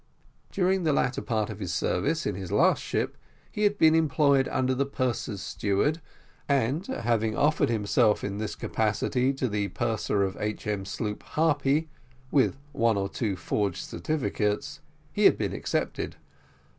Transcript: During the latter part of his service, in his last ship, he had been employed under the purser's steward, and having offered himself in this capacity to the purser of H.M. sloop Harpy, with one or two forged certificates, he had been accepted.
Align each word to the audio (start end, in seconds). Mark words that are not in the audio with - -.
During 0.51 0.81
the 0.81 0.93
latter 0.93 1.21
part 1.21 1.51
of 1.51 1.59
his 1.59 1.71
service, 1.71 2.25
in 2.25 2.33
his 2.33 2.51
last 2.51 2.81
ship, 2.81 3.15
he 3.51 3.61
had 3.65 3.77
been 3.77 3.93
employed 3.93 4.47
under 4.47 4.73
the 4.73 4.87
purser's 4.87 5.41
steward, 5.43 6.01
and 6.49 6.87
having 6.87 7.37
offered 7.37 7.69
himself 7.69 8.23
in 8.23 8.39
this 8.39 8.55
capacity 8.55 9.31
to 9.33 9.47
the 9.47 9.67
purser 9.67 10.23
of 10.23 10.35
H.M. 10.39 10.85
sloop 10.85 11.21
Harpy, 11.21 11.87
with 12.31 12.57
one 12.71 12.97
or 12.97 13.09
two 13.09 13.35
forged 13.35 13.85
certificates, 13.85 14.79
he 15.13 15.25
had 15.25 15.37
been 15.37 15.53
accepted. 15.53 16.15